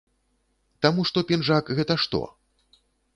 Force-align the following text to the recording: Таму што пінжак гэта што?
Таму 0.85 1.05
што 1.09 1.23
пінжак 1.31 1.69
гэта 1.81 1.99
што? 2.05 2.21